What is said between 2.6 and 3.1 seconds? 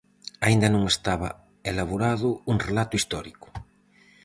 relato